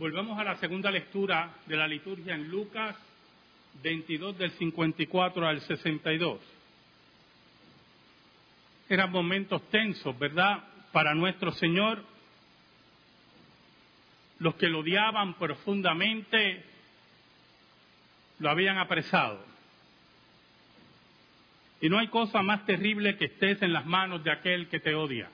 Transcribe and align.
Volvemos 0.00 0.38
a 0.38 0.44
la 0.44 0.56
segunda 0.56 0.90
lectura 0.90 1.56
de 1.66 1.76
la 1.76 1.86
liturgia 1.86 2.34
en 2.34 2.48
Lucas 2.48 2.96
22 3.82 4.38
del 4.38 4.50
54 4.52 5.46
al 5.46 5.60
62. 5.60 6.40
Eran 8.88 9.12
momentos 9.12 9.60
tensos, 9.68 10.18
¿verdad? 10.18 10.64
Para 10.90 11.12
nuestro 11.14 11.52
Señor. 11.52 12.02
Los 14.38 14.54
que 14.54 14.68
lo 14.68 14.78
odiaban 14.78 15.34
profundamente 15.34 16.64
lo 18.38 18.48
habían 18.48 18.78
apresado. 18.78 19.44
Y 21.82 21.90
no 21.90 21.98
hay 21.98 22.08
cosa 22.08 22.40
más 22.40 22.64
terrible 22.64 23.18
que 23.18 23.26
estés 23.26 23.60
en 23.60 23.74
las 23.74 23.84
manos 23.84 24.24
de 24.24 24.32
aquel 24.32 24.66
que 24.68 24.80
te 24.80 24.94
odia, 24.94 25.28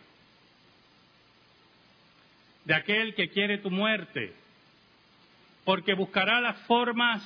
de 2.65 2.75
aquel 2.75 3.15
que 3.15 3.29
quiere 3.29 3.59
tu 3.59 3.71
muerte, 3.71 4.35
porque 5.67 5.95
buscará 5.95 6.41
las 6.41 6.61
formas 6.61 7.23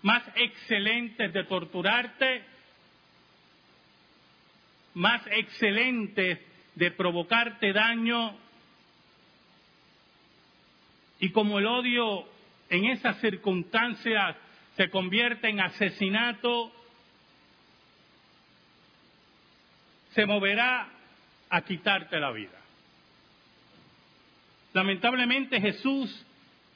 más 0.00 0.22
excelentes 0.36 1.34
de 1.34 1.44
torturarte, 1.44 2.42
más 4.94 5.20
excelentes 5.26 6.40
de 6.74 6.90
provocarte 6.92 7.74
daño, 7.74 8.34
y 11.20 11.30
como 11.30 11.58
el 11.58 11.66
odio 11.66 12.26
en 12.70 12.86
esas 12.86 13.20
circunstancias 13.20 14.36
se 14.78 14.88
convierte 14.88 15.50
en 15.50 15.60
asesinato, 15.60 16.72
se 20.12 20.24
moverá 20.24 20.88
a 21.50 21.60
quitarte 21.62 22.18
la 22.18 22.30
vida. 22.30 22.63
Lamentablemente 24.74 25.60
Jesús 25.60 26.26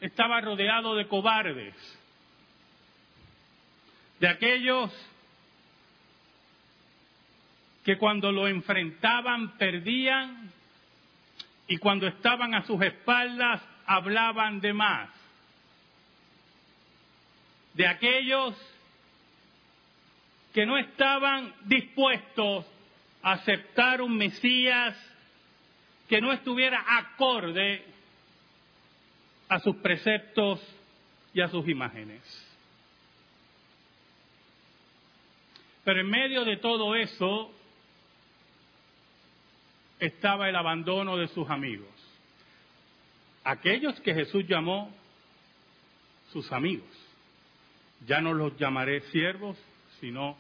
estaba 0.01 0.41
rodeado 0.41 0.95
de 0.95 1.09
cobardes, 1.09 1.75
de 4.21 4.29
aquellos 4.29 4.93
que 7.85 7.99
cuando 7.99 8.31
lo 8.31 8.47
enfrentaban 8.47 9.59
perdían 9.59 10.53
y 11.67 11.77
cuando 11.79 12.07
estaban 12.07 12.55
a 12.55 12.65
sus 12.65 12.81
espaldas 12.83 13.63
hablaban 13.85 14.61
de 14.61 14.73
más. 14.73 15.11
De 17.75 17.87
aquellos 17.87 18.55
que 20.55 20.67
no 20.67 20.79
estaban 20.79 21.53
dispuestos 21.65 22.65
a 23.23 23.33
aceptar 23.33 24.03
un 24.03 24.17
Mesías 24.17 24.97
que 26.09 26.21
no 26.21 26.33
estuviera 26.33 26.85
acorde 26.89 27.85
a 29.49 29.61
sus 29.61 29.77
preceptos 29.77 30.61
y 31.35 31.41
a 31.41 31.49
sus 31.49 31.69
imágenes. 31.69 32.23
Pero 35.85 36.01
en 36.01 36.11
medio 36.11 36.45
de 36.45 36.57
todo 36.57 36.95
eso 36.95 37.51
estaba 39.99 40.49
el 40.49 40.57
abandono 40.57 41.17
de 41.17 41.29
sus 41.29 41.49
amigos, 41.49 41.89
aquellos 43.45 43.99
que 44.01 44.15
Jesús 44.15 44.47
llamó 44.47 44.95
sus 46.33 46.51
amigos. 46.53 46.89
Ya 48.07 48.21
no 48.21 48.33
los 48.33 48.57
llamaré 48.59 49.01
siervos, 49.11 49.57
sino 50.01 50.37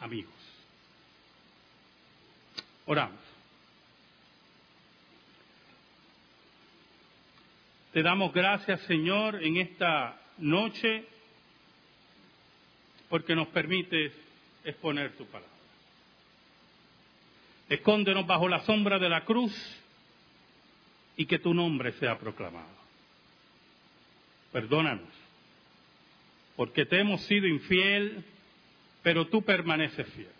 amigos. 0.00 0.32
Oramos. 2.86 3.27
Te 7.92 8.02
damos 8.02 8.32
gracias, 8.32 8.80
Señor, 8.82 9.42
en 9.42 9.56
esta 9.56 10.20
noche, 10.38 11.04
porque 13.08 13.34
nos 13.34 13.48
permites 13.48 14.12
exponer 14.64 15.16
tu 15.16 15.24
palabra. 15.26 15.48
Escóndenos 17.68 18.26
bajo 18.26 18.48
la 18.48 18.60
sombra 18.60 18.98
de 18.98 19.08
la 19.08 19.24
cruz 19.24 19.52
y 21.16 21.26
que 21.26 21.38
tu 21.38 21.52
nombre 21.54 21.92
sea 21.92 22.18
proclamado. 22.18 22.78
Perdónanos 24.52 25.18
porque 26.58 26.84
te 26.86 26.98
hemos 26.98 27.20
sido 27.26 27.46
infiel, 27.46 28.24
pero 29.04 29.28
tú 29.28 29.42
permaneces 29.42 30.08
fiel. 30.08 30.32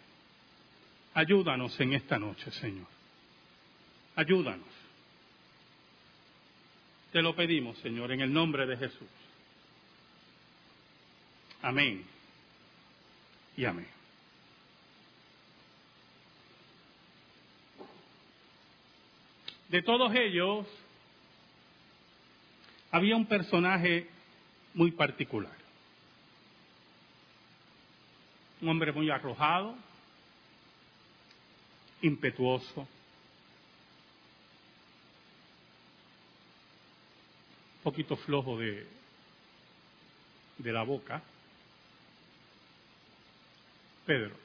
Ayúdanos 1.14 1.78
en 1.78 1.92
esta 1.92 2.18
noche, 2.18 2.50
Señor. 2.50 2.88
Ayúdanos. 4.16 4.66
Te 7.12 7.22
lo 7.22 7.34
pedimos, 7.34 7.78
Señor, 7.78 8.12
en 8.12 8.20
el 8.20 8.32
nombre 8.32 8.66
de 8.66 8.76
Jesús. 8.76 9.08
Amén. 11.62 12.04
Y 13.56 13.64
amén. 13.64 13.88
De 19.68 19.82
todos 19.82 20.14
ellos, 20.14 20.66
había 22.90 23.16
un 23.16 23.26
personaje 23.26 24.08
muy 24.74 24.92
particular 24.92 25.58
un 28.60 28.68
hombre 28.68 28.92
muy 28.92 29.10
arrojado, 29.10 29.74
impetuoso, 32.02 32.88
poquito 37.90 38.16
flojo 38.16 38.58
de, 38.58 38.86
de 40.58 40.72
la 40.72 40.82
boca, 40.82 41.22
Pedro. 44.04 44.36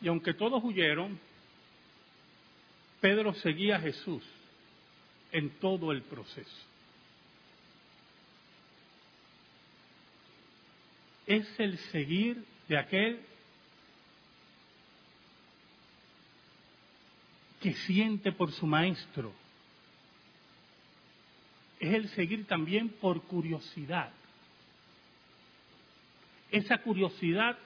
Y 0.00 0.08
aunque 0.08 0.34
todos 0.34 0.62
huyeron, 0.62 1.18
Pedro 3.00 3.34
seguía 3.34 3.76
a 3.76 3.80
Jesús 3.80 4.22
en 5.32 5.50
todo 5.58 5.90
el 5.90 6.02
proceso. 6.02 6.70
es 11.30 11.46
el 11.60 11.78
seguir 11.92 12.44
de 12.66 12.76
aquel 12.76 13.20
que 17.60 17.72
siente 17.72 18.32
por 18.32 18.50
su 18.50 18.66
maestro. 18.66 19.32
Es 21.80 21.94
el 21.94 22.08
seguir 22.10 22.46
también 22.46 22.90
por 22.90 23.22
curiosidad. 23.22 24.12
Esa 26.52 26.78
curiosidad 26.78 27.58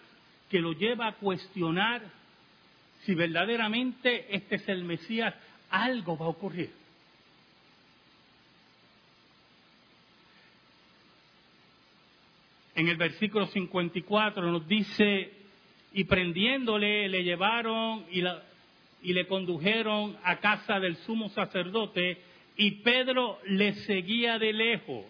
que 0.49 0.61
lo 0.61 0.73
lleva 0.73 1.09
a 1.09 1.15
cuestionar 1.17 2.03
si 3.03 3.15
verdaderamente 3.15 4.35
este 4.35 4.55
es 4.57 4.69
el 4.69 4.85
Mesías, 4.85 5.35
algo 5.69 6.17
va 6.17 6.27
a 6.27 6.31
ocurrir. 6.31 6.71
en 12.75 12.89
el 12.89 12.97
versículo 12.97 13.47
54 13.47 14.51
nos 14.51 14.67
dice, 14.67 15.33
y 15.93 16.05
prendiéndole 16.05 17.09
le 17.09 17.23
llevaron 17.23 18.05
y, 18.11 18.23
y 19.03 19.13
le 19.13 19.27
condujeron 19.27 20.17
a 20.25 20.37
casa 20.39 20.81
del 20.81 20.97
sumo 20.99 21.29
sacerdote 21.29 22.19
y 22.57 22.83
Pedro 22.83 23.39
le 23.47 23.75
seguía 23.87 24.39
de 24.39 24.53
lejos. 24.53 25.05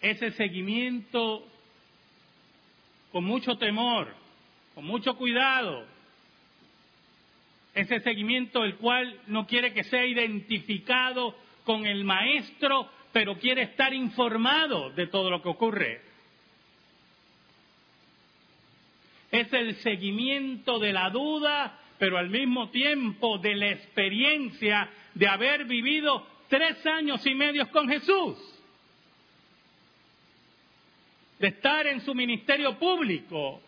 Ese 0.00 0.30
seguimiento 0.32 1.46
con 3.10 3.24
mucho 3.24 3.56
temor, 3.56 4.14
con 4.74 4.84
mucho 4.84 5.16
cuidado, 5.16 5.86
ese 7.74 8.00
seguimiento 8.00 8.64
el 8.64 8.76
cual 8.76 9.20
no 9.26 9.46
quiere 9.46 9.72
que 9.72 9.84
sea 9.84 10.06
identificado 10.06 11.36
con 11.64 11.84
el 11.84 12.04
maestro, 12.04 12.88
pero 13.12 13.38
quiere 13.38 13.62
estar 13.62 13.92
informado 13.92 14.90
de 14.90 15.06
todo 15.08 15.30
lo 15.30 15.42
que 15.42 15.48
ocurre. 15.48 16.00
Es 19.30 19.52
el 19.52 19.76
seguimiento 19.76 20.78
de 20.78 20.92
la 20.92 21.10
duda, 21.10 21.78
pero 21.98 22.18
al 22.18 22.28
mismo 22.28 22.70
tiempo 22.70 23.38
de 23.38 23.54
la 23.54 23.70
experiencia 23.70 24.90
de 25.14 25.28
haber 25.28 25.64
vivido 25.64 26.26
tres 26.48 26.84
años 26.86 27.24
y 27.26 27.34
medio 27.34 27.70
con 27.70 27.88
Jesús, 27.88 28.36
de 31.38 31.48
estar 31.48 31.86
en 31.86 32.00
su 32.00 32.14
ministerio 32.14 32.78
público, 32.78 33.60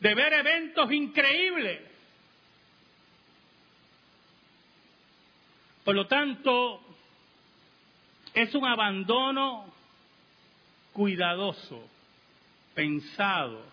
de 0.00 0.14
ver 0.14 0.32
eventos 0.32 0.90
increíbles. 0.92 1.80
Por 5.84 5.94
lo 5.94 6.06
tanto, 6.06 6.80
es 8.34 8.54
un 8.54 8.64
abandono 8.64 9.72
cuidadoso, 10.92 11.88
pensado, 12.74 13.64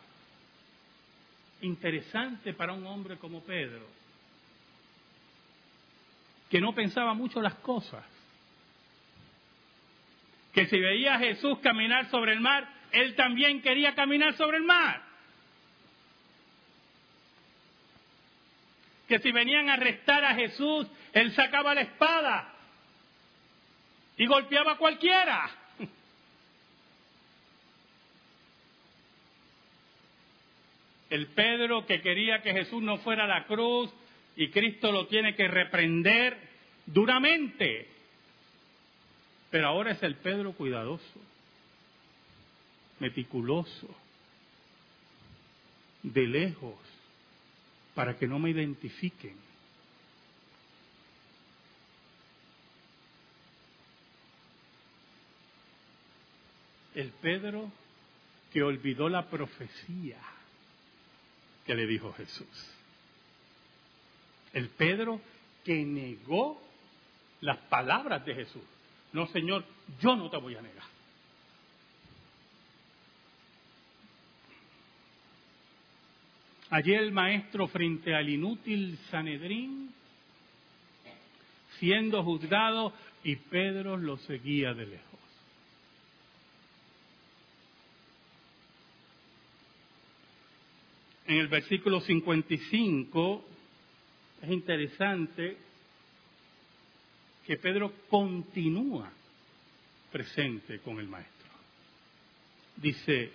interesante 1.61 2.53
para 2.53 2.73
un 2.73 2.85
hombre 2.85 3.17
como 3.17 3.41
Pedro, 3.41 3.85
que 6.49 6.61
no 6.61 6.73
pensaba 6.73 7.13
mucho 7.13 7.41
las 7.41 7.55
cosas. 7.55 8.03
Que 10.53 10.67
si 10.67 10.79
veía 10.79 11.15
a 11.15 11.19
Jesús 11.19 11.59
caminar 11.59 12.09
sobre 12.09 12.33
el 12.33 12.39
mar, 12.39 12.67
él 12.91 13.15
también 13.15 13.61
quería 13.61 13.93
caminar 13.93 14.35
sobre 14.35 14.57
el 14.57 14.63
mar. 14.63 15.03
Que 19.07 19.19
si 19.19 19.31
venían 19.31 19.69
a 19.69 19.73
arrestar 19.73 20.23
a 20.23 20.35
Jesús, 20.35 20.87
él 21.13 21.33
sacaba 21.33 21.75
la 21.75 21.81
espada 21.81 22.53
y 24.17 24.25
golpeaba 24.25 24.73
a 24.73 24.77
cualquiera. 24.77 25.49
El 31.09 31.27
Pedro 31.27 31.85
que 31.85 32.01
quería 32.01 32.41
que 32.41 32.51
Jesús 32.51 32.81
no 32.83 32.97
fuera 32.97 33.23
a 33.23 33.27
la 33.27 33.45
cruz 33.45 33.89
y 34.35 34.49
Cristo 34.49 34.91
lo 34.91 35.07
tiene 35.07 35.35
que 35.35 35.47
reprender 35.47 36.37
duramente. 36.85 37.87
Pero 39.49 39.67
ahora 39.67 39.91
es 39.91 40.03
el 40.03 40.15
Pedro 40.15 40.51
cuidadoso, 40.53 41.21
meticuloso, 42.99 43.87
de 46.03 46.27
lejos, 46.27 46.77
para 47.95 48.17
que 48.17 48.27
no 48.27 48.37
me 48.37 48.49
identifiquen. 48.49 49.35
El 56.93 57.11
Pedro 57.11 57.71
que 58.51 58.63
olvidó 58.63 59.07
la 59.07 59.29
profecía 59.29 60.17
que 61.67 61.75
le 61.75 61.85
dijo 61.85 62.13
Jesús. 62.13 62.47
El 64.53 64.69
Pedro 64.69 65.21
que 65.65 65.85
negó 65.85 66.59
las 67.41 67.57
palabras 67.69 68.25
de 68.25 68.33
Jesús. 68.33 68.63
No, 69.11 69.27
Señor, 69.27 69.65
yo 69.99 70.15
no 70.15 70.29
te 70.29 70.37
voy 70.37 70.55
a 70.55 70.61
negar. 70.61 70.85
Allí 76.69 76.93
el 76.93 77.11
maestro 77.11 77.67
frente 77.67 78.15
al 78.15 78.29
inútil 78.29 78.97
Sanedrín, 79.09 79.93
siendo 81.79 82.23
juzgado, 82.23 82.93
y 83.23 83.35
Pedro 83.35 83.97
lo 83.97 84.17
seguía 84.17 84.73
de 84.73 84.85
lejos. 84.85 85.16
En 91.27 91.37
el 91.37 91.47
versículo 91.47 91.99
55 91.99 93.45
es 94.41 94.49
interesante 94.49 95.57
que 97.45 97.57
Pedro 97.57 97.91
continúa 98.09 99.11
presente 100.11 100.79
con 100.79 100.99
el 100.99 101.07
maestro. 101.07 101.49
Dice, 102.77 103.31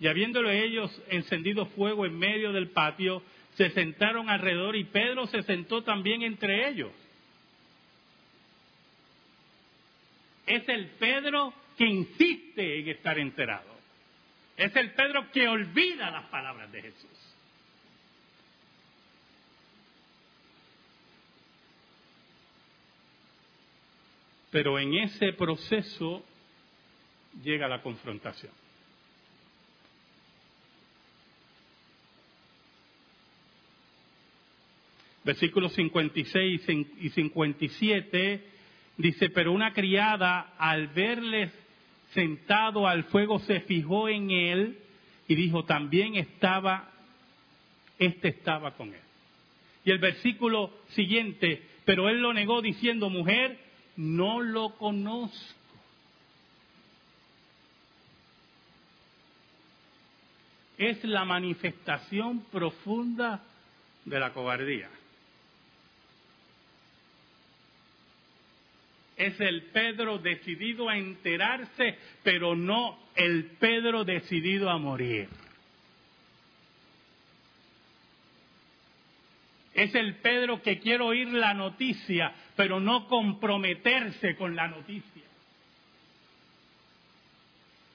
y 0.00 0.06
habiéndolo 0.08 0.50
ellos 0.50 0.90
encendido 1.08 1.66
fuego 1.66 2.06
en 2.06 2.18
medio 2.18 2.52
del 2.52 2.70
patio, 2.70 3.22
se 3.56 3.70
sentaron 3.70 4.28
alrededor 4.28 4.74
y 4.76 4.84
Pedro 4.84 5.26
se 5.26 5.42
sentó 5.42 5.82
también 5.82 6.22
entre 6.22 6.68
ellos. 6.68 6.90
Es 10.46 10.68
el 10.68 10.86
Pedro 10.98 11.52
que 11.76 11.86
insiste 11.86 12.80
en 12.80 12.88
estar 12.88 13.18
enterado. 13.18 13.71
Es 14.56 14.74
el 14.76 14.92
Pedro 14.92 15.30
que 15.32 15.48
olvida 15.48 16.10
las 16.10 16.24
palabras 16.24 16.70
de 16.70 16.82
Jesús. 16.82 17.34
Pero 24.50 24.78
en 24.78 24.94
ese 24.94 25.32
proceso 25.32 26.22
llega 27.42 27.66
la 27.66 27.82
confrontación. 27.82 28.52
Versículos 35.24 35.72
56 35.72 36.68
y 37.00 37.10
57 37.10 38.44
dice, 38.96 39.30
pero 39.30 39.52
una 39.52 39.72
criada 39.72 40.54
al 40.58 40.88
verles 40.88 41.52
sentado 42.14 42.86
al 42.86 43.04
fuego 43.04 43.38
se 43.40 43.60
fijó 43.60 44.08
en 44.08 44.30
él 44.30 44.78
y 45.28 45.34
dijo, 45.34 45.64
también 45.64 46.14
estaba, 46.16 46.90
este 47.98 48.28
estaba 48.28 48.72
con 48.72 48.88
él. 48.88 49.00
Y 49.84 49.90
el 49.90 49.98
versículo 49.98 50.72
siguiente, 50.90 51.62
pero 51.84 52.08
él 52.08 52.20
lo 52.20 52.32
negó 52.32 52.62
diciendo, 52.62 53.10
mujer, 53.10 53.58
no 53.96 54.40
lo 54.40 54.76
conozco. 54.76 55.58
Es 60.78 61.02
la 61.04 61.24
manifestación 61.24 62.40
profunda 62.50 63.42
de 64.04 64.18
la 64.18 64.32
cobardía. 64.32 64.90
Es 69.26 69.40
el 69.40 69.62
Pedro 69.70 70.18
decidido 70.18 70.88
a 70.88 70.96
enterarse, 70.96 71.96
pero 72.24 72.56
no 72.56 72.98
el 73.14 73.56
Pedro 73.58 74.04
decidido 74.04 74.68
a 74.68 74.78
morir. 74.78 75.28
Es 79.74 79.94
el 79.94 80.16
Pedro 80.16 80.60
que 80.60 80.80
quiere 80.80 81.02
oír 81.04 81.28
la 81.28 81.54
noticia, 81.54 82.34
pero 82.56 82.80
no 82.80 83.06
comprometerse 83.06 84.34
con 84.36 84.56
la 84.56 84.68
noticia. 84.68 85.22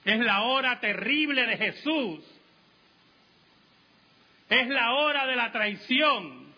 Es 0.04 0.18
la 0.20 0.42
hora 0.42 0.80
terrible 0.80 1.46
de 1.46 1.56
Jesús. 1.58 2.24
Es 4.48 4.68
la 4.68 4.94
hora 4.94 5.26
de 5.26 5.36
la 5.36 5.52
traición. 5.52 6.48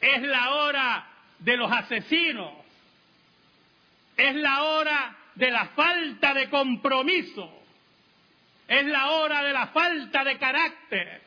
Es 0.00 0.22
la 0.22 0.50
hora 0.50 1.08
de 1.38 1.56
los 1.56 1.72
asesinos. 1.72 2.69
Es 4.20 4.34
la 4.34 4.64
hora 4.64 5.16
de 5.34 5.50
la 5.50 5.68
falta 5.68 6.34
de 6.34 6.50
compromiso. 6.50 7.50
Es 8.68 8.84
la 8.84 9.12
hora 9.12 9.42
de 9.42 9.52
la 9.52 9.68
falta 9.68 10.22
de 10.24 10.38
carácter. 10.38 11.22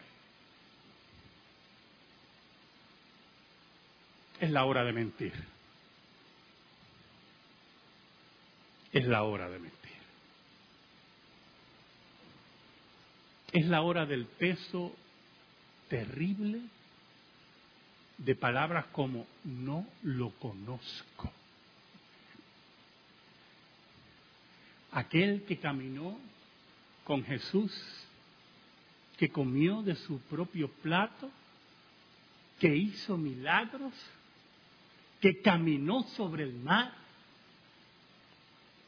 Es 4.39 4.51
la 4.51 4.65
hora 4.65 4.83
de 4.83 4.93
mentir. 4.93 5.33
Es 8.91 9.05
la 9.05 9.23
hora 9.23 9.49
de 9.49 9.57
mentir. 9.57 9.91
Es 13.53 13.65
la 13.65 13.81
hora 13.81 14.05
del 14.05 14.27
peso 14.27 14.95
terrible 15.89 16.61
de 18.19 18.35
palabras 18.35 18.85
como 18.91 19.25
no 19.45 19.87
lo 20.03 20.29
conozco. 20.37 21.31
Aquel 24.93 25.43
que 25.43 25.57
caminó 25.57 26.17
con 27.03 27.23
Jesús, 27.23 27.71
que 29.17 29.29
comió 29.29 29.81
de 29.81 29.95
su 29.95 30.19
propio 30.21 30.69
plato, 30.81 31.29
que 32.59 32.75
hizo 32.75 33.17
milagros, 33.17 33.93
que 35.19 35.41
caminó 35.41 36.03
sobre 36.15 36.43
el 36.43 36.53
mar, 36.53 36.93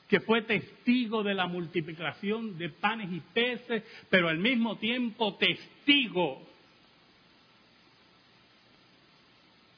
que 0.07 0.19
fue 0.19 0.43
testigo 0.43 1.24
de 1.24 1.33
la 1.33 1.47
multiplicación 1.47 2.57
de 2.57 2.69
panes 2.69 3.12
y 3.12 3.19
peces, 3.19 3.83
pero 4.09 4.29
al 4.29 4.38
mismo 4.38 4.77
tiempo 4.77 5.35
testigo 5.35 6.41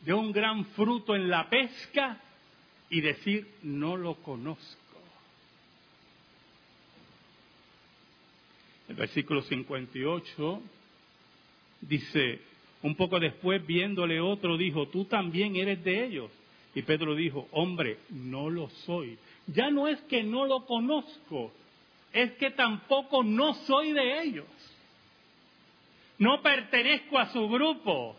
de 0.01 0.13
un 0.13 0.31
gran 0.31 0.65
fruto 0.67 1.15
en 1.15 1.29
la 1.29 1.49
pesca 1.49 2.21
y 2.89 3.01
decir, 3.01 3.47
no 3.63 3.95
lo 3.95 4.15
conozco. 4.15 4.86
El 8.87 8.95
versículo 8.95 9.41
58 9.41 10.61
dice, 11.81 12.39
un 12.83 12.95
poco 12.95 13.19
después 13.19 13.65
viéndole 13.65 14.19
otro 14.19 14.57
dijo, 14.57 14.87
tú 14.87 15.05
también 15.05 15.55
eres 15.55 15.83
de 15.83 16.05
ellos. 16.05 16.31
Y 16.73 16.83
Pedro 16.83 17.15
dijo, 17.15 17.47
hombre, 17.51 17.97
no 18.09 18.49
lo 18.49 18.69
soy. 18.85 19.17
Ya 19.47 19.71
no 19.71 19.87
es 19.87 19.99
que 20.01 20.23
no 20.23 20.45
lo 20.45 20.65
conozco, 20.65 21.51
es 22.13 22.31
que 22.33 22.51
tampoco 22.51 23.23
no 23.23 23.53
soy 23.65 23.93
de 23.93 24.23
ellos. 24.23 24.45
No 26.19 26.41
pertenezco 26.41 27.17
a 27.17 27.31
su 27.31 27.47
grupo, 27.47 28.15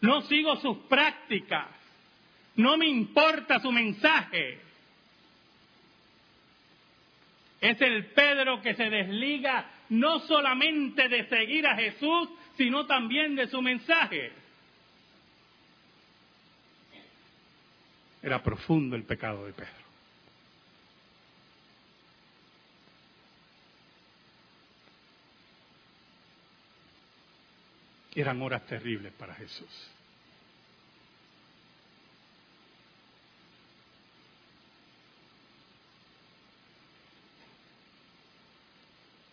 no 0.00 0.22
sigo 0.22 0.56
sus 0.56 0.76
prácticas, 0.88 1.68
no 2.56 2.76
me 2.76 2.88
importa 2.88 3.60
su 3.60 3.70
mensaje. 3.70 4.58
Es 7.60 7.80
el 7.80 8.06
Pedro 8.06 8.62
que 8.62 8.74
se 8.74 8.88
desliga 8.88 9.70
no 9.90 10.20
solamente 10.20 11.08
de 11.08 11.28
seguir 11.28 11.66
a 11.66 11.76
Jesús, 11.76 12.28
sino 12.56 12.86
también 12.86 13.34
de 13.36 13.48
su 13.48 13.60
mensaje. 13.60 14.32
Era 18.22 18.42
profundo 18.42 18.96
el 18.96 19.04
pecado 19.04 19.46
de 19.46 19.52
Pedro. 19.52 19.70
Eran 28.14 28.42
horas 28.42 28.66
terribles 28.66 29.12
para 29.12 29.34
Jesús. 29.34 29.90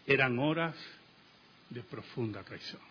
Eran 0.07 0.39
horas 0.39 0.75
de 1.69 1.83
profunda 1.83 2.41
traición. 2.43 2.81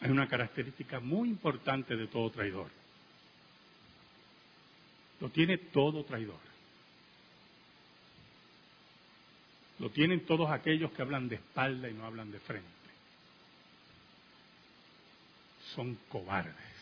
Hay 0.00 0.10
una 0.10 0.26
característica 0.26 1.00
muy 1.00 1.28
importante 1.28 1.96
de 1.96 2.06
todo 2.06 2.30
traidor. 2.30 2.70
Lo 5.20 5.28
tiene 5.28 5.58
todo 5.58 6.04
traidor. 6.04 6.38
Lo 9.80 9.90
tienen 9.90 10.24
todos 10.24 10.50
aquellos 10.50 10.92
que 10.92 11.02
hablan 11.02 11.28
de 11.28 11.36
espalda 11.36 11.88
y 11.90 11.94
no 11.94 12.06
hablan 12.06 12.30
de 12.30 12.40
frente. 12.40 12.68
Son 15.74 15.94
cobardes. 16.08 16.77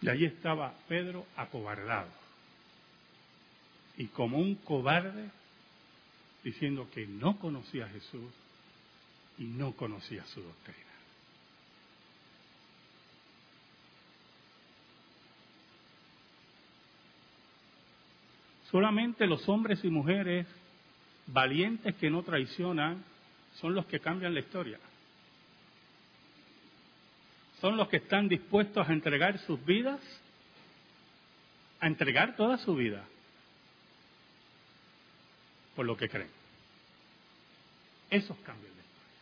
Y 0.00 0.08
ahí 0.08 0.24
estaba 0.24 0.74
Pedro 0.88 1.26
acobardado. 1.36 2.08
Y 3.96 4.06
como 4.06 4.38
un 4.38 4.54
cobarde, 4.56 5.30
diciendo 6.44 6.88
que 6.92 7.06
no 7.06 7.38
conocía 7.38 7.86
a 7.86 7.88
Jesús 7.88 8.32
y 9.38 9.44
no 9.44 9.72
conocía 9.72 10.24
su 10.26 10.40
doctrina. 10.40 10.88
Solamente 18.70 19.26
los 19.26 19.48
hombres 19.48 19.82
y 19.82 19.88
mujeres 19.88 20.46
valientes 21.26 21.94
que 21.96 22.10
no 22.10 22.22
traicionan 22.22 23.02
son 23.54 23.74
los 23.74 23.86
que 23.86 23.98
cambian 23.98 24.34
la 24.34 24.40
historia. 24.40 24.78
Son 27.60 27.76
los 27.76 27.88
que 27.88 27.96
están 27.96 28.28
dispuestos 28.28 28.88
a 28.88 28.92
entregar 28.92 29.38
sus 29.40 29.64
vidas, 29.64 30.00
a 31.80 31.86
entregar 31.86 32.36
toda 32.36 32.58
su 32.58 32.74
vida 32.76 33.04
por 35.74 35.86
lo 35.86 35.96
que 35.96 36.08
creen. 36.08 36.30
Esos 38.10 38.36
cambian 38.38 38.72
la 38.74 38.82
historia. 38.82 39.18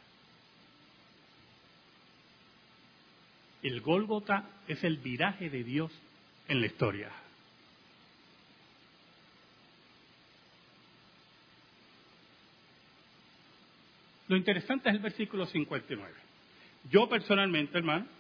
El 3.63 3.81
Gólgota 3.81 4.49
es 4.69 4.85
el 4.85 4.99
viraje 4.99 5.51
de 5.51 5.65
Dios 5.65 5.93
en 6.49 6.61
la 6.61 6.67
historia. 6.67 7.11
Lo 14.29 14.37
interesante 14.37 14.89
es 14.89 14.95
el 14.95 15.03
versículo 15.03 15.47
59. 15.47 16.15
Yo 16.91 17.09
personalmente, 17.09 17.79
hermano, 17.79 18.16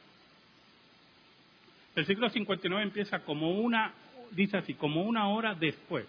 el 1.96 2.02
versículo 2.02 2.28
59 2.28 2.82
empieza 2.84 3.20
como 3.20 3.52
una, 3.52 3.94
dice 4.32 4.58
así, 4.58 4.74
como 4.74 5.02
una 5.02 5.28
hora 5.28 5.54
después. 5.54 6.06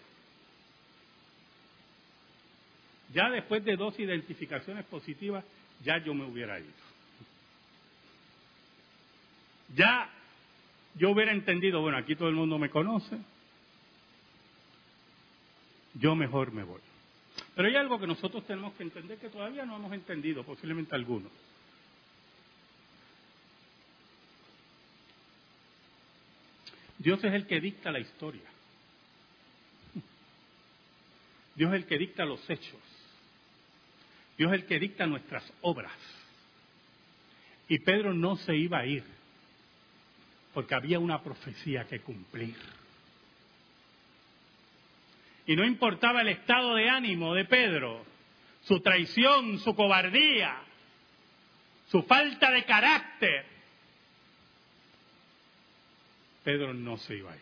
Ya 3.14 3.30
después 3.30 3.64
de 3.64 3.78
dos 3.78 3.98
identificaciones 3.98 4.84
positivas, 4.86 5.46
ya 5.86 5.98
yo 6.00 6.14
me 6.14 6.26
hubiera 6.26 6.60
ido. 6.60 6.68
Ya 9.78 10.10
yo 10.96 11.12
hubiera 11.12 11.32
entendido, 11.32 11.80
bueno, 11.80 11.98
aquí 11.98 12.18
todo 12.18 12.28
el 12.28 12.36
mundo 12.36 12.58
me 12.58 12.70
conoce, 12.70 13.18
yo 15.94 16.16
mejor 16.16 16.52
me 16.52 16.64
voy. 16.64 16.82
Pero 17.56 17.70
hay 17.70 17.76
algo 17.76 17.98
que 17.98 18.08
nosotros 18.08 18.46
tenemos 18.46 18.74
que 18.74 18.84
entender 18.84 19.20
que 19.20 19.30
todavía 19.30 19.66
no 19.66 19.78
hemos 19.78 19.94
entendido, 19.94 20.44
posiblemente 20.44 20.96
algunos. 20.96 21.32
Dios 26.98 27.24
es 27.24 27.34
el 27.34 27.48
que 27.48 27.60
dicta 27.60 27.92
la 27.92 28.00
historia. 28.00 28.50
Dios 31.56 31.74
es 31.74 31.82
el 31.82 31.86
que 31.86 31.98
dicta 31.98 32.26
los 32.26 32.48
hechos. 32.50 32.82
Dios 34.38 34.52
es 34.52 34.62
el 34.62 34.66
que 34.66 34.80
dicta 34.80 35.08
nuestras 35.08 35.44
obras. 35.62 35.98
Y 37.68 37.80
Pedro 37.80 38.14
no 38.14 38.38
se 38.38 38.56
iba 38.56 38.80
a 38.80 38.86
ir 38.86 39.04
porque 40.54 40.76
había 40.76 40.98
una 40.98 41.22
profecía 41.22 41.86
que 41.88 42.00
cumplir. 42.00 42.56
Y 45.46 45.56
no 45.56 45.66
importaba 45.66 46.22
el 46.22 46.30
estado 46.30 46.76
de 46.76 46.90
ánimo 46.90 47.34
de 47.34 47.46
Pedro, 47.46 48.06
su 48.64 48.80
traición, 48.82 49.60
su 49.60 49.76
cobardía, 49.76 50.58
su 51.90 52.02
falta 52.04 52.52
de 52.52 52.66
carácter. 52.66 53.46
Pedro 56.48 56.74
no 56.74 56.96
se 56.96 57.14
iba 57.14 57.30
a 57.30 57.36
ir. 57.36 57.42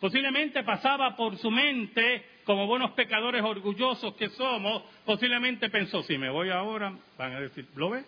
Posiblemente 0.00 0.64
pasaba 0.64 1.14
por 1.14 1.36
su 1.36 1.50
mente, 1.50 2.24
como 2.44 2.66
buenos 2.66 2.92
pecadores 2.92 3.42
orgullosos 3.42 4.14
que 4.14 4.30
somos, 4.30 4.82
posiblemente 5.04 5.68
pensó, 5.68 6.02
si 6.04 6.16
me 6.16 6.30
voy 6.30 6.48
ahora, 6.48 6.94
van 7.18 7.34
a 7.34 7.40
decir, 7.40 7.66
¿lo 7.76 7.90
ve? 7.90 8.02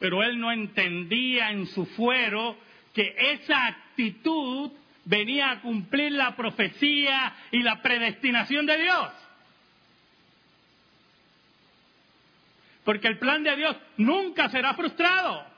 pero 0.00 0.22
él 0.24 0.38
no 0.38 0.50
entendía 0.50 1.50
en 1.50 1.66
su 1.68 1.86
fuero 1.86 2.58
que 2.92 3.14
esa 3.16 3.68
actitud 3.68 4.72
venía 5.04 5.50
a 5.50 5.60
cumplir 5.62 6.12
la 6.12 6.34
profecía 6.34 7.32
y 7.52 7.62
la 7.62 7.80
predestinación 7.80 8.66
de 8.66 8.76
Dios. 8.82 9.23
Porque 12.84 13.08
el 13.08 13.18
plan 13.18 13.42
de 13.42 13.56
Dios 13.56 13.76
nunca 13.96 14.48
será 14.50 14.74
frustrado. 14.74 15.54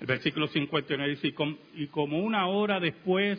El 0.00 0.06
versículo 0.06 0.48
59 0.48 1.10
dice, 1.10 1.32
y 1.74 1.86
como 1.86 2.18
una 2.18 2.48
hora 2.48 2.80
después 2.80 3.38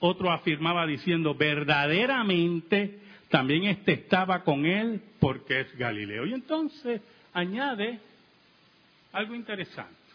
otro 0.00 0.32
afirmaba 0.32 0.84
diciendo, 0.84 1.36
verdaderamente 1.36 2.98
también 3.28 3.64
este 3.64 3.92
estaba 3.92 4.42
con 4.42 4.66
él 4.66 5.00
porque 5.20 5.60
es 5.60 5.78
Galileo. 5.78 6.26
Y 6.26 6.34
entonces 6.34 7.00
añade 7.32 8.00
algo 9.12 9.36
interesante. 9.36 10.05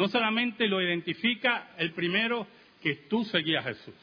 No 0.00 0.08
solamente 0.08 0.66
lo 0.66 0.80
identifica 0.80 1.74
el 1.76 1.92
primero 1.92 2.46
que 2.82 2.94
tú 3.10 3.22
seguías 3.26 3.66
a 3.66 3.74
Jesús. 3.74 3.94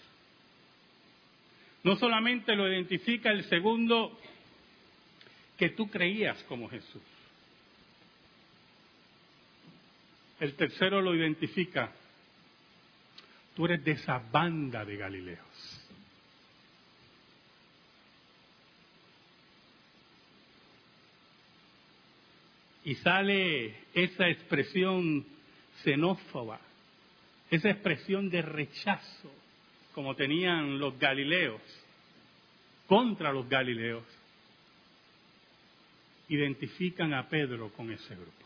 No 1.83 1.95
solamente 1.95 2.55
lo 2.55 2.71
identifica 2.71 3.31
el 3.31 3.43
segundo 3.45 4.15
que 5.57 5.69
tú 5.69 5.89
creías 5.89 6.37
como 6.43 6.69
Jesús. 6.69 7.01
El 10.39 10.53
tercero 10.53 11.01
lo 11.01 11.15
identifica 11.15 11.91
Tú 13.55 13.65
eres 13.65 13.83
de 13.83 13.93
esa 13.93 14.19
banda 14.19 14.85
de 14.85 14.97
Galileos. 14.97 15.81
Y 22.83 22.93
sale 22.93 23.73
esa 23.95 24.29
expresión 24.29 25.36
xenófoba, 25.83 26.59
esa 27.49 27.69
expresión 27.69 28.29
de 28.29 28.41
rechazo, 28.41 29.31
como 29.93 30.15
tenían 30.15 30.79
los 30.79 30.97
Galileos, 30.99 31.61
contra 32.87 33.31
los 33.31 33.47
Galileos. 33.47 34.03
Identifican 36.29 37.13
a 37.13 37.27
Pedro 37.29 37.71
con 37.71 37.91
ese 37.91 38.15
grupo. 38.15 38.45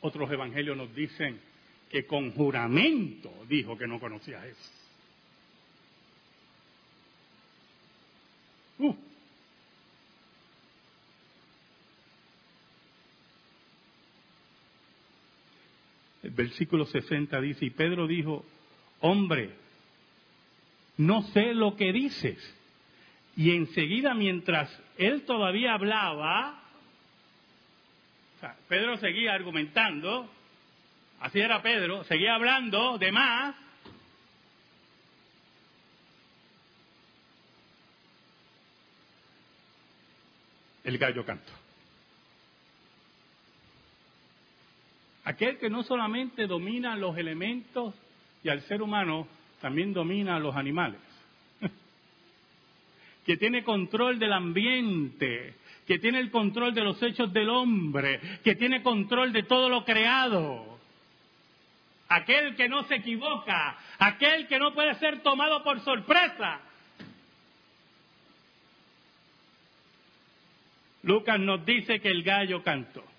Otros 0.00 0.30
evangelios 0.30 0.76
nos 0.76 0.94
dicen 0.94 1.40
que 1.88 2.04
con 2.04 2.32
juramento 2.32 3.32
dijo 3.48 3.78
que 3.78 3.86
no 3.86 4.00
conocía 4.00 4.38
a 4.38 4.42
Jesús. 4.42 4.70
Uh. 8.78 9.13
Versículo 16.34 16.86
60 16.86 17.40
dice, 17.40 17.64
y 17.66 17.70
Pedro 17.70 18.06
dijo, 18.06 18.44
hombre, 19.00 19.50
no 20.96 21.22
sé 21.32 21.54
lo 21.54 21.76
que 21.76 21.92
dices. 21.92 22.38
Y 23.36 23.54
enseguida, 23.54 24.14
mientras 24.14 24.70
él 24.96 25.22
todavía 25.22 25.74
hablaba, 25.74 26.62
Pedro 28.68 28.96
seguía 28.98 29.32
argumentando, 29.32 30.30
así 31.20 31.40
era 31.40 31.62
Pedro, 31.62 32.04
seguía 32.04 32.34
hablando 32.34 32.98
de 32.98 33.12
más, 33.12 33.56
el 40.84 40.98
gallo 40.98 41.24
canto. 41.24 41.63
Aquel 45.24 45.58
que 45.58 45.70
no 45.70 45.82
solamente 45.82 46.46
domina 46.46 46.96
los 46.96 47.16
elementos 47.16 47.94
y 48.42 48.50
al 48.50 48.60
ser 48.62 48.82
humano, 48.82 49.26
también 49.60 49.94
domina 49.94 50.36
a 50.36 50.38
los 50.38 50.54
animales. 50.54 51.00
que 53.24 53.38
tiene 53.38 53.64
control 53.64 54.18
del 54.18 54.34
ambiente, 54.34 55.54
que 55.86 55.98
tiene 55.98 56.20
el 56.20 56.30
control 56.30 56.74
de 56.74 56.82
los 56.82 57.02
hechos 57.02 57.32
del 57.32 57.48
hombre, 57.48 58.20
que 58.44 58.54
tiene 58.54 58.82
control 58.82 59.32
de 59.32 59.44
todo 59.44 59.70
lo 59.70 59.84
creado. 59.84 60.78
Aquel 62.08 62.54
que 62.54 62.68
no 62.68 62.84
se 62.84 62.96
equivoca, 62.96 63.78
aquel 63.98 64.46
que 64.46 64.58
no 64.58 64.74
puede 64.74 64.94
ser 64.96 65.22
tomado 65.22 65.64
por 65.64 65.80
sorpresa. 65.80 66.60
Lucas 71.02 71.40
nos 71.40 71.64
dice 71.64 71.98
que 72.00 72.08
el 72.08 72.22
gallo 72.22 72.62
cantó. 72.62 73.13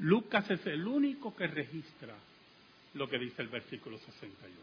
Lucas 0.00 0.50
es 0.50 0.64
el 0.66 0.86
único 0.86 1.36
que 1.36 1.46
registra 1.46 2.14
lo 2.94 3.08
que 3.08 3.18
dice 3.18 3.42
el 3.42 3.48
versículo 3.48 3.98
61. 3.98 4.56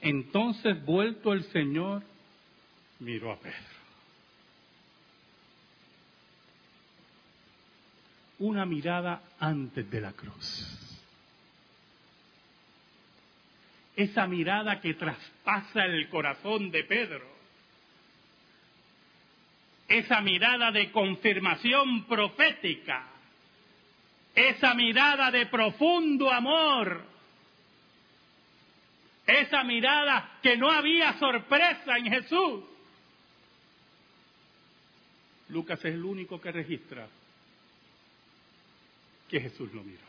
Entonces, 0.00 0.84
vuelto 0.84 1.32
el 1.32 1.44
Señor, 1.44 2.02
miró 2.98 3.32
a 3.32 3.38
Pedro. 3.38 3.76
Una 8.40 8.66
mirada 8.66 9.22
antes 9.38 9.88
de 9.88 10.00
la 10.00 10.12
cruz. 10.12 10.98
Esa 13.94 14.26
mirada 14.26 14.80
que 14.80 14.94
traspasa 14.94 15.84
el 15.84 16.08
corazón 16.10 16.70
de 16.70 16.84
Pedro 16.84 17.35
esa 19.88 20.20
mirada 20.20 20.72
de 20.72 20.90
confirmación 20.90 22.04
profética, 22.04 23.06
esa 24.34 24.74
mirada 24.74 25.30
de 25.30 25.46
profundo 25.46 26.30
amor, 26.30 27.04
esa 29.26 29.64
mirada 29.64 30.38
que 30.42 30.56
no 30.56 30.70
había 30.70 31.18
sorpresa 31.18 31.98
en 31.98 32.12
Jesús. 32.12 32.64
Lucas 35.48 35.78
es 35.80 35.94
el 35.94 36.04
único 36.04 36.40
que 36.40 36.50
registra 36.50 37.08
que 39.28 39.40
Jesús 39.40 39.72
lo 39.72 39.82
miró. 39.82 40.06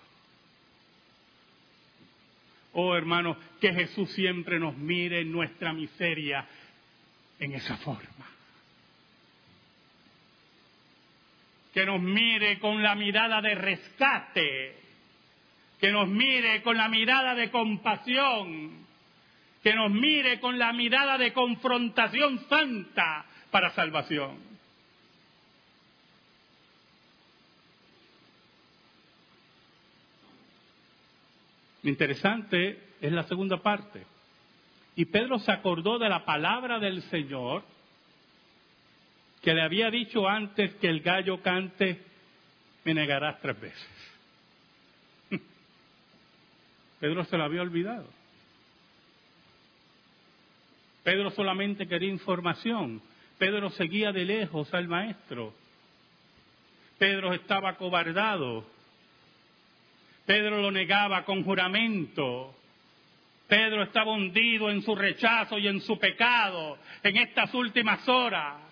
Oh 2.73 2.95
hermanos, 2.95 3.37
que 3.59 3.73
Jesús 3.73 4.11
siempre 4.11 4.59
nos 4.59 4.77
mire 4.77 5.21
en 5.21 5.31
nuestra 5.31 5.73
miseria 5.73 6.47
en 7.39 7.53
esa 7.53 7.77
forma. 7.77 8.36
Que 11.77 11.85
nos 11.85 12.01
mire 12.01 12.57
con 12.57 12.81
la 12.81 12.95
mirada 12.95 13.39
de 13.39 13.53
rescate, 13.53 14.75
que 15.79 15.91
nos 15.91 16.07
mire 16.07 16.63
con 16.63 16.75
la 16.75 16.87
mirada 16.87 17.35
de 17.35 17.51
compasión, 17.51 18.83
que 19.61 19.75
nos 19.75 19.91
mire 19.91 20.39
con 20.39 20.57
la 20.57 20.73
mirada 20.73 21.19
de 21.19 21.33
confrontación 21.33 22.39
santa 22.49 23.27
para 23.51 23.69
salvación. 23.75 24.39
Interesante 31.83 32.95
es 32.99 33.11
la 33.11 33.21
segunda 33.25 33.61
parte. 33.61 34.03
Y 34.95 35.05
Pedro 35.05 35.37
se 35.37 35.51
acordó 35.51 35.99
de 35.99 36.09
la 36.09 36.25
palabra 36.25 36.79
del 36.79 37.03
Señor 37.03 37.76
que 39.47 39.53
le 39.53 39.61
había 39.61 39.89
dicho 39.89 40.27
antes 40.27 40.75
que 40.75 40.89
el 40.89 40.99
gallo 40.99 41.41
cante, 41.41 42.01
me 42.83 42.93
negarás 42.93 43.39
tres 43.39 43.57
veces. 43.57 43.87
Pedro 46.99 47.23
se 47.23 47.37
lo 47.37 47.45
había 47.45 47.61
olvidado. 47.61 48.09
Pedro 51.01 51.31
solamente 51.31 51.87
quería 51.87 52.09
información. 52.09 53.01
Pedro 53.37 53.69
seguía 53.69 54.11
de 54.11 54.25
lejos 54.25 54.73
al 54.73 54.89
maestro. 54.89 55.53
Pedro 56.97 57.31
estaba 57.31 57.77
cobardado. 57.77 58.69
Pedro 60.25 60.61
lo 60.61 60.71
negaba 60.71 61.23
con 61.23 61.45
juramento. 61.45 62.53
Pedro 63.47 63.83
estaba 63.83 64.11
hundido 64.11 64.69
en 64.69 64.81
su 64.81 64.93
rechazo 64.93 65.57
y 65.57 65.69
en 65.69 65.79
su 65.79 65.97
pecado 65.97 66.77
en 67.01 67.15
estas 67.15 67.53
últimas 67.53 68.05
horas. 68.09 68.66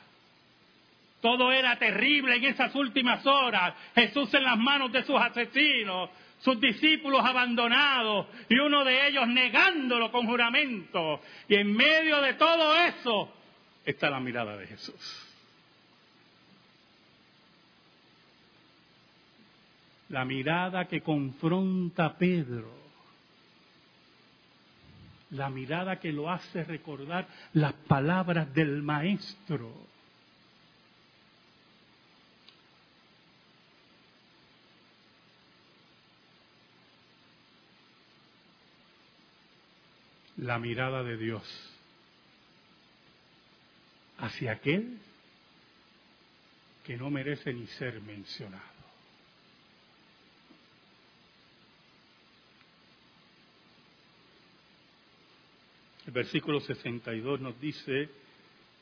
Todo 1.26 1.52
era 1.52 1.76
terrible 1.80 2.36
en 2.36 2.44
esas 2.44 2.76
últimas 2.76 3.26
horas. 3.26 3.74
Jesús 3.96 4.32
en 4.36 4.44
las 4.44 4.60
manos 4.60 4.92
de 4.92 5.02
sus 5.02 5.20
asesinos, 5.20 6.12
sus 6.38 6.62
discípulos 6.62 7.26
abandonados 7.26 8.28
y 8.48 8.60
uno 8.60 8.84
de 8.84 9.08
ellos 9.08 9.28
negándolo 9.30 10.12
con 10.12 10.28
juramento. 10.28 11.20
Y 11.48 11.56
en 11.56 11.76
medio 11.76 12.22
de 12.22 12.36
todo 12.36 12.76
eso 12.76 13.34
está 13.84 14.12
la 14.12 14.20
mirada 14.20 14.56
de 14.56 14.68
Jesús. 14.68 15.28
La 20.10 20.26
mirada 20.26 20.86
que 20.86 21.02
confronta 21.02 22.06
a 22.06 22.18
Pedro. 22.20 22.72
La 25.32 25.50
mirada 25.50 26.00
que 26.00 26.14
lo 26.14 26.30
hace 26.30 26.64
recordar 26.64 27.28
las 27.54 27.74
palabras 27.74 28.54
del 28.54 28.84
Maestro. 28.84 29.95
La 40.38 40.60
mirada 40.60 41.04
de 41.04 41.18
Dios 41.18 41.44
hacia 44.18 44.54
aquel 44.54 44.98
que 46.84 46.98
no 46.98 47.10
merece 47.10 47.54
ni 47.54 47.68
ser 47.68 48.02
mencionado. 48.02 48.76
El 56.06 56.12
versículo 56.12 56.60
62 56.60 57.42
nos 57.42 57.60
dice, 57.60 58.10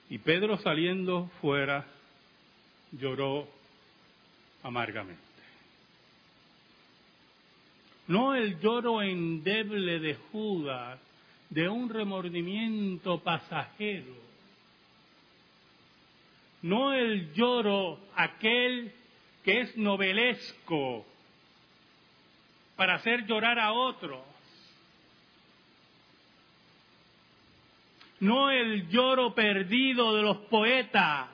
y 0.09 0.17
Pedro 0.17 0.57
saliendo 0.57 1.31
fuera 1.39 1.85
lloró 2.91 3.47
amargamente. 4.61 5.21
No 8.07 8.35
el 8.35 8.59
lloro 8.59 9.01
endeble 9.01 9.99
de 9.99 10.15
Judas, 10.31 10.99
de 11.49 11.69
un 11.69 11.89
remordimiento 11.89 13.19
pasajero, 13.21 14.13
no 16.63 16.93
el 16.93 17.33
lloro 17.33 17.99
aquel 18.15 18.93
que 19.43 19.61
es 19.61 19.77
novelesco 19.77 21.05
para 22.75 22.95
hacer 22.95 23.25
llorar 23.25 23.59
a 23.59 23.73
otros, 23.73 24.21
no 28.19 28.49
el 28.49 28.87
lloro 28.87 29.35
perdido 29.35 30.15
de 30.15 30.21
los 30.21 30.37
poetas, 30.45 31.27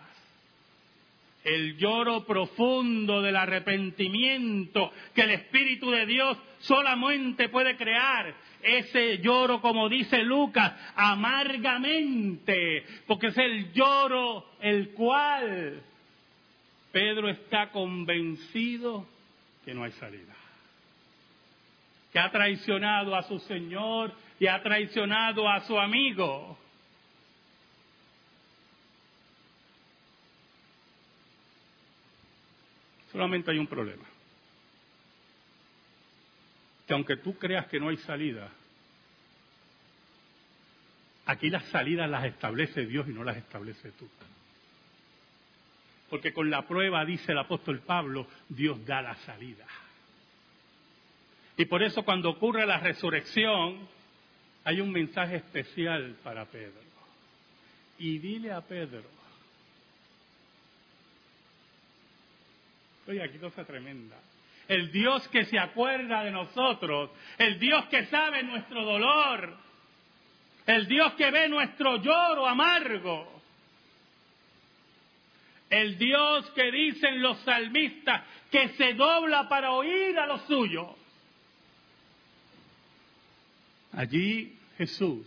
el 1.43 1.77
lloro 1.77 2.25
profundo 2.25 3.21
del 3.21 3.35
arrepentimiento 3.35 4.91
que 5.13 5.21
el 5.21 5.31
Espíritu 5.31 5.91
de 5.91 6.05
Dios 6.05 6.37
solamente 6.59 7.47
puede 7.49 7.77
crear 7.77 8.35
ese 8.61 9.19
lloro, 9.19 9.61
como 9.61 9.87
dice 9.87 10.23
Lucas, 10.23 10.73
amargamente, 10.95 12.85
porque 13.07 13.27
es 13.27 13.37
el 13.37 13.71
lloro 13.71 14.45
el 14.59 14.89
cual 14.89 15.81
Pedro 16.91 17.29
está 17.29 17.71
convencido 17.71 19.07
que 19.63 19.73
no 19.73 19.83
hay 19.83 19.91
salida. 19.93 20.33
Que 22.11 22.19
ha 22.19 22.29
traicionado 22.31 23.15
a 23.15 23.23
su 23.23 23.39
Señor 23.39 24.13
y 24.39 24.47
ha 24.47 24.61
traicionado 24.61 25.47
a 25.47 25.61
su 25.61 25.79
amigo. 25.79 26.57
Solamente 33.11 33.51
hay 33.51 33.57
un 33.57 33.67
problema. 33.67 34.18
Que 36.89 36.95
aunque 36.95 37.17
tú 37.17 37.37
creas 37.37 37.67
que 37.67 37.79
no 37.79 37.89
hay 37.89 37.97
salida, 37.97 38.49
aquí 41.27 41.51
las 41.51 41.63
salidas 41.65 42.09
las 42.09 42.25
establece 42.25 42.87
Dios 42.87 43.07
y 43.07 43.11
no 43.11 43.23
las 43.23 43.37
establece 43.37 43.91
tú. 43.91 44.09
Porque 46.09 46.33
con 46.33 46.49
la 46.49 46.67
prueba, 46.67 47.05
dice 47.05 47.33
el 47.33 47.37
apóstol 47.37 47.81
Pablo, 47.81 48.25
Dios 48.47 48.83
da 48.87 49.03
la 49.03 49.15
salida. 49.17 49.67
Y 51.57 51.65
por 51.65 51.83
eso 51.83 52.01
cuando 52.03 52.31
ocurre 52.31 52.65
la 52.65 52.79
resurrección, 52.79 53.87
hay 54.63 54.81
un 54.81 54.91
mensaje 54.91 55.35
especial 55.35 56.17
para 56.23 56.45
Pedro. 56.45 56.81
Y 57.99 58.17
dile 58.17 58.51
a 58.51 58.61
Pedro, 58.61 59.03
oye, 63.07 63.21
aquí 63.21 63.37
cosa 63.37 63.63
tremenda. 63.63 64.17
El 64.69 64.91
Dios 64.91 65.27
que 65.29 65.45
se 65.45 65.57
acuerda 65.57 66.23
de 66.23 66.29
nosotros, 66.29 67.09
el 67.39 67.59
Dios 67.59 67.85
que 67.87 68.05
sabe 68.05 68.43
nuestro 68.43 68.85
dolor, 68.85 69.57
el 70.67 70.87
Dios 70.87 71.13
que 71.13 71.31
ve 71.31 71.49
nuestro 71.49 71.97
lloro 71.97 72.47
amargo, 72.47 73.41
el 75.71 75.97
Dios 75.97 76.49
que 76.51 76.71
dicen 76.71 77.19
los 77.19 77.39
salmistas 77.39 78.21
que 78.51 78.69
se 78.69 78.93
dobla 78.93 79.49
para 79.49 79.71
oír 79.71 80.17
a 80.19 80.27
los 80.27 80.41
suyos. 80.43 80.89
Allí 83.93 84.53
Jesús, 84.77 85.25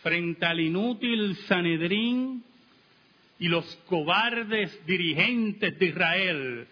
frente 0.00 0.46
al 0.46 0.60
inútil 0.60 1.36
Sanedrín 1.48 2.44
y 3.40 3.48
los 3.48 3.64
cobardes 3.86 4.86
dirigentes 4.86 5.76
de 5.76 5.86
Israel, 5.86 6.68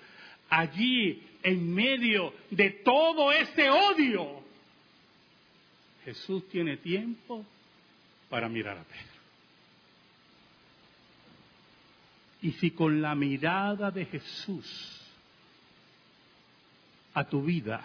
allí 0.48 1.28
en 1.42 1.72
medio 1.74 2.33
de 2.51 2.70
todo 2.70 3.33
ese 3.33 3.70
odio, 3.70 4.42
Jesús 6.05 6.48
tiene 6.48 6.77
tiempo 6.79 7.44
para 8.29 8.48
mirar 8.48 8.79
a 8.79 8.85
Pedro. 8.85 9.18
Y 12.40 12.53
si 12.53 12.70
con 12.70 13.03
la 13.03 13.14
mirada 13.14 13.90
de 13.90 14.07
Jesús 14.07 15.01
a 17.14 17.24
tu 17.24 17.42
vida 17.42 17.85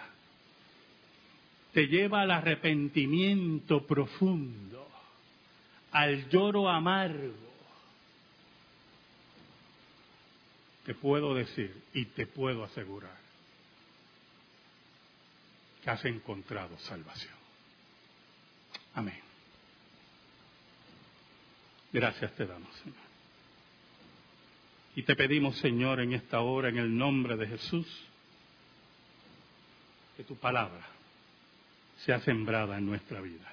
te 1.72 1.88
lleva 1.88 2.22
al 2.22 2.30
arrepentimiento 2.30 3.84
profundo, 3.84 4.88
al 5.90 6.28
lloro 6.28 6.68
amargo, 6.68 7.34
te 10.86 10.94
puedo 10.94 11.34
decir 11.34 11.74
y 11.92 12.04
te 12.06 12.26
puedo 12.26 12.62
asegurar 12.62 13.23
que 15.84 15.90
has 15.90 16.04
encontrado 16.06 16.78
salvación. 16.78 17.34
Amén. 18.94 19.20
Gracias 21.92 22.34
te 22.34 22.46
damos, 22.46 22.74
Señor. 22.76 23.04
Y 24.96 25.02
te 25.02 25.14
pedimos, 25.14 25.58
Señor, 25.58 26.00
en 26.00 26.14
esta 26.14 26.40
hora, 26.40 26.70
en 26.70 26.78
el 26.78 26.96
nombre 26.96 27.36
de 27.36 27.48
Jesús, 27.48 27.86
que 30.16 30.24
tu 30.24 30.36
palabra 30.36 30.86
sea 31.98 32.18
sembrada 32.20 32.78
en 32.78 32.86
nuestra 32.86 33.20
vida. 33.20 33.52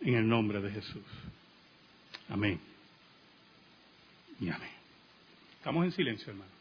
En 0.00 0.14
el 0.14 0.26
nombre 0.26 0.62
de 0.62 0.70
Jesús. 0.70 1.04
Amén. 2.30 2.58
Y 4.40 4.48
amén. 4.48 4.70
Estamos 5.58 5.84
en 5.84 5.92
silencio, 5.92 6.30
hermano. 6.30 6.55